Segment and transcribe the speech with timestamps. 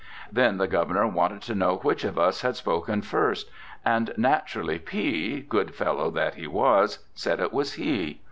[0.31, 3.51] Then the Governor wanted to know which of us had spoken first,
[3.85, 8.19] and naturally P, good fellow that he was, said it was he.